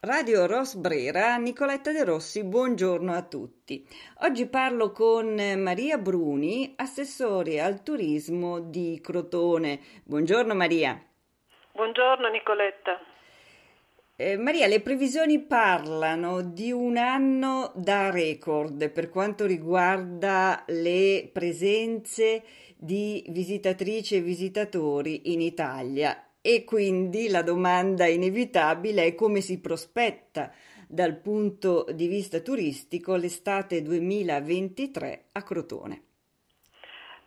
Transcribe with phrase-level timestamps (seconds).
[0.00, 3.84] Radio Rosbrera, Nicoletta De Rossi, buongiorno a tutti.
[4.20, 9.80] Oggi parlo con Maria Bruni, assessore al turismo di Crotone.
[10.04, 11.02] Buongiorno Maria.
[11.72, 13.00] Buongiorno Nicoletta.
[14.14, 22.44] Eh, Maria, le previsioni parlano di un anno da record per quanto riguarda le presenze
[22.76, 30.52] di visitatrici e visitatori in Italia e quindi la domanda inevitabile è come si prospetta
[30.88, 36.02] dal punto di vista turistico l'estate 2023 a Crotone.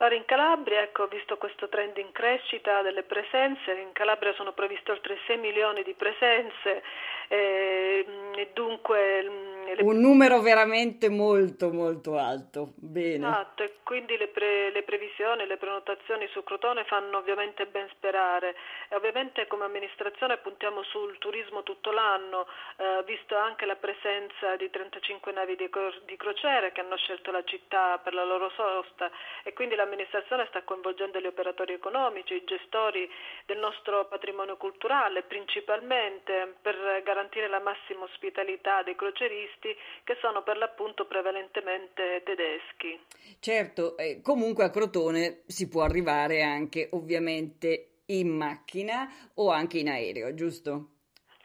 [0.02, 4.90] Allora, in Calabria, ecco, visto questo trend in crescita delle presenze, in Calabria sono previste
[4.90, 6.82] oltre 6 milioni di presenze
[7.28, 8.04] eh,
[8.36, 9.84] e dunque le...
[9.84, 12.74] Un numero veramente molto molto alto.
[12.76, 13.28] Bene.
[13.28, 18.56] Esatto, e quindi le, pre, le, previsioni, le prenotazioni su Crotone fanno ovviamente ben sperare.
[18.90, 24.70] E ovviamente come amministrazione puntiamo sul turismo tutto l'anno, eh, visto anche la presenza di
[24.70, 25.70] 35 navi di,
[26.06, 29.10] di crociere che hanno scelto la città per la loro sosta
[29.44, 33.10] e quindi l'amministrazione sta coinvolgendo gli operatori economici, i gestori
[33.46, 39.76] del nostro patrimonio culturale, principalmente per garantire la massima ospitalità dei croceristi
[40.06, 43.00] che sono per l'appunto prevalentemente tedeschi.
[43.40, 49.90] Certo, eh, comunque a Crotone si può arrivare anche ovviamente in macchina o anche in
[49.90, 51.01] aereo, giusto?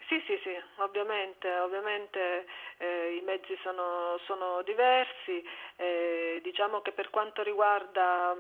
[0.09, 2.47] Sì, sì, sì, ovviamente, ovviamente
[2.79, 5.43] eh, i mezzi sono, sono diversi,
[5.77, 8.39] eh, diciamo che per quanto riguarda mh,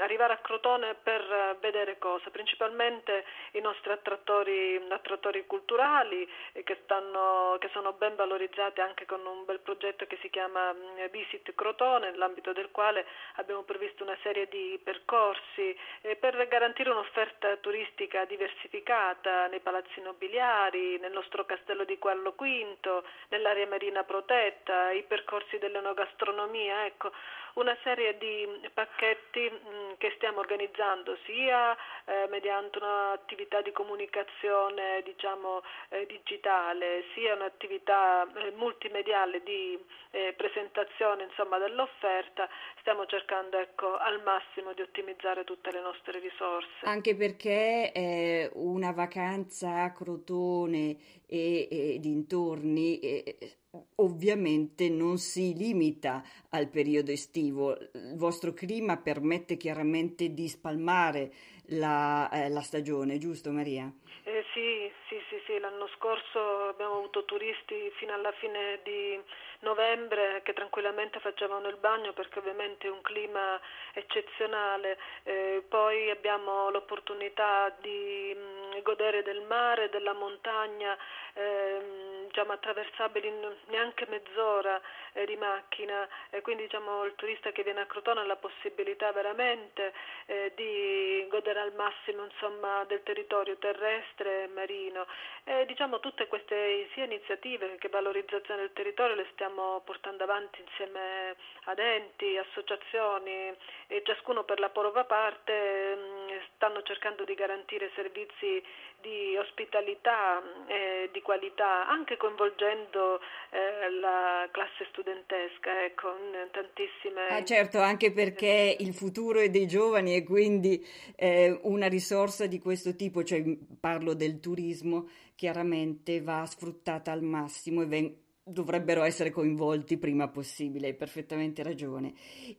[0.00, 7.56] arrivare a Crotone per vedere cosa, principalmente i nostri attrattori, attrattori culturali eh, che, stanno,
[7.58, 12.10] che, sono ben valorizzati anche con un bel progetto che si chiama mm, Visit Crotone,
[12.10, 13.06] nell'ambito del quale
[13.36, 20.98] abbiamo previsto una serie di percorsi eh, per garantire un'offerta turistica diversificata nei palazzi nobiliari,
[20.98, 27.12] nel nostro castello di Quello V, nell'area marina protetta, i percorsi dell'enogastronomia, ecco,
[27.54, 35.62] una serie di pacchetti mm, che stiamo organizzando sia eh, mediante un'attività di comunicazione diciamo,
[35.88, 39.78] eh, digitale, sia un'attività eh, multimediale di
[40.10, 40.34] eh,
[40.70, 42.48] presentazione insomma, dell'offerta,
[42.80, 46.84] stiamo cercando ecco, al massimo di ottimizzare tutte le nostre risorse.
[46.84, 53.58] Anche perché eh, una vacanza a Crotone e, e dintorni eh,
[53.96, 57.76] ovviamente non si limita al periodo estivo.
[57.94, 61.32] Il vostro clima permette chiaramente di spalmare
[61.66, 63.92] la, eh, la stagione, giusto Maria?
[64.24, 65.16] Eh, sì, sì,
[65.50, 69.20] sì, l'anno scorso abbiamo avuto turisti fino alla fine di
[69.60, 73.60] novembre che tranquillamente facevano il bagno perché ovviamente è un clima
[73.92, 80.96] eccezionale, eh, poi abbiamo l'opportunità di mh, mm, godere del mare, della montagna.
[81.34, 84.80] Ehm, diciamo, attraversabili in neanche mezz'ora
[85.14, 86.08] eh, di macchina
[86.42, 89.92] quindi diciamo, il turista che viene a Crotone ha la possibilità veramente
[90.26, 90.99] eh, di
[91.40, 95.06] godere al massimo insomma, del territorio terrestre e marino.
[95.44, 101.34] E, diciamo, tutte queste sia iniziative che valorizzazione del territorio le stiamo portando avanti insieme
[101.64, 103.56] ad enti, associazioni
[103.86, 108.62] e ciascuno per la propria parte mm, stanno cercando di garantire servizi
[109.00, 117.28] di ospitalità e di qualità anche coinvolgendo eh, la classe studentesca ecco, in tantissime...
[117.28, 120.84] Ah, certo, anche perché il futuro è dei giovani e quindi
[121.16, 123.42] eh, una risorsa di questo tipo, cioè
[123.80, 130.88] parlo del turismo, chiaramente va sfruttata al massimo e ven- dovrebbero essere coinvolti prima possibile,
[130.88, 132.12] hai perfettamente ragione.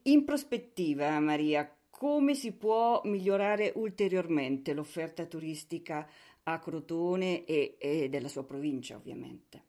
[0.03, 1.69] In prospettiva, Maria,
[2.01, 6.07] come si può migliorare ulteriormente l'offerta turistica
[6.43, 9.63] a Crotone e, e della sua provincia, ovviamente?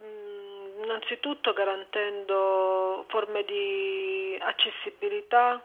[0.00, 5.62] Mm, innanzitutto garantendo forme di accessibilità,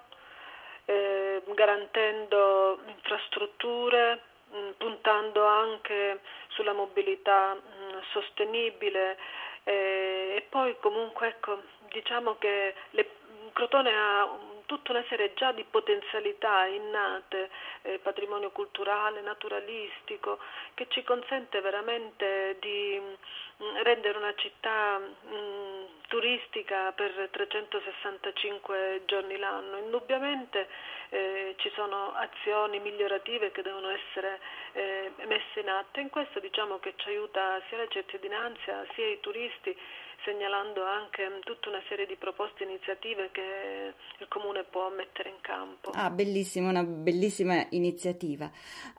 [0.86, 4.22] eh, garantendo infrastrutture,
[4.52, 6.20] mh, mm, puntando anche
[6.50, 9.18] sulla mobilità mh, mm, sostenibile
[9.64, 11.62] eh, e poi comunque ecco,
[11.92, 13.22] diciamo che le,
[13.54, 14.24] Crotone ha
[14.66, 17.50] tutta una serie già di potenzialità innate,
[17.84, 20.40] eh, patrimonio culturale, naturalistico,
[20.74, 29.02] che ci consente veramente di mh, mm, rendere una città mh, mm, turistica per 365
[29.06, 29.78] giorni l'anno.
[29.78, 30.68] Indubbiamente
[31.10, 34.40] eh, ci sono azioni migliorative che devono essere
[34.74, 39.08] eh, messe in atto e in questo diciamo che ci aiuta sia la cittadinanza sia
[39.08, 39.78] i turisti
[40.24, 45.40] segnalando anche tutta una serie di proposte e iniziative che il Comune può mettere in
[45.42, 45.92] campo.
[45.92, 48.50] Ah, bellissima, una bellissima iniziativa.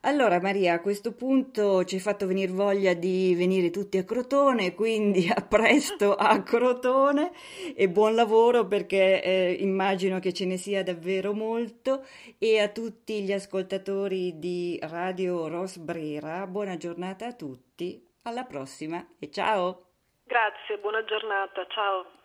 [0.03, 4.75] Allora Maria, a questo punto ci hai fatto venire voglia di venire tutti a Crotone,
[4.75, 7.33] quindi a presto a Crotone
[7.75, 12.05] e buon lavoro perché eh, immagino che ce ne sia davvero molto
[12.39, 19.31] e a tutti gli ascoltatori di Radio Rosbrera, buona giornata a tutti, alla prossima e
[19.31, 19.84] ciao!
[20.27, 22.24] Grazie, buona giornata, ciao!